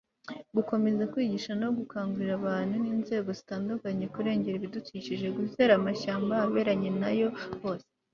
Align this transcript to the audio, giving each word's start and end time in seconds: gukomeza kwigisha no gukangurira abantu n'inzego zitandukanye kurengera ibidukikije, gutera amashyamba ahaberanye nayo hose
gukomeza 0.55 1.09
kwigisha 1.13 1.51
no 1.61 1.69
gukangurira 1.77 2.33
abantu 2.39 2.75
n'inzego 2.83 3.29
zitandukanye 3.39 4.05
kurengera 4.13 4.55
ibidukikije, 4.57 5.25
gutera 5.37 5.71
amashyamba 5.79 6.31
ahaberanye 6.35 6.89
nayo 7.01 7.29
hose 7.61 7.87